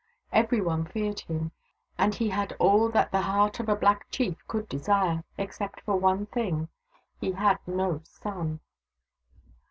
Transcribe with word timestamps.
Every 0.31 0.61
one 0.61 0.85
feared 0.87 1.19
him, 1.19 1.51
and 1.95 2.15
he 2.15 2.29
had 2.29 2.53
all 2.57 2.89
that 2.89 3.11
the 3.11 3.21
heart 3.21 3.59
of 3.59 3.69
a 3.69 3.75
black 3.75 4.09
chief 4.09 4.35
could 4.47 4.67
desire, 4.67 5.23
except 5.37 5.81
for 5.81 5.95
one 5.95 6.25
thing. 6.25 6.69
He 7.19 7.33
had 7.33 7.59
no 7.67 7.99
son. 8.03 8.61